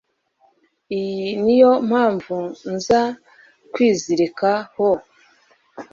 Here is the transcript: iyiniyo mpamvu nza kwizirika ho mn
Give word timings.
iyiniyo 0.97 1.71
mpamvu 1.89 2.37
nza 2.73 3.01
kwizirika 3.71 4.49
ho 4.73 4.87
mn 4.97 5.01